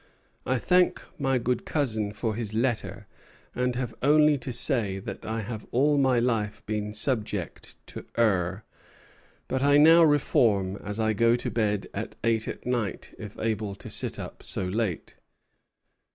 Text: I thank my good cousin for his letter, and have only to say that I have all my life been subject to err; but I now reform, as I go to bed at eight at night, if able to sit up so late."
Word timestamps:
I 0.47 0.57
thank 0.57 0.99
my 1.19 1.37
good 1.37 1.63
cousin 1.63 2.11
for 2.11 2.33
his 2.33 2.55
letter, 2.55 3.05
and 3.53 3.75
have 3.75 3.93
only 4.01 4.35
to 4.39 4.51
say 4.51 4.97
that 4.97 5.27
I 5.27 5.41
have 5.41 5.67
all 5.69 5.95
my 5.99 6.17
life 6.17 6.65
been 6.65 6.91
subject 6.91 7.75
to 7.85 8.05
err; 8.17 8.63
but 9.47 9.61
I 9.61 9.77
now 9.77 10.01
reform, 10.01 10.75
as 10.77 10.99
I 10.99 11.13
go 11.13 11.35
to 11.35 11.51
bed 11.51 11.85
at 11.93 12.15
eight 12.23 12.47
at 12.47 12.65
night, 12.65 13.13
if 13.19 13.37
able 13.37 13.75
to 13.75 13.91
sit 13.91 14.17
up 14.17 14.41
so 14.41 14.65
late." 14.65 15.13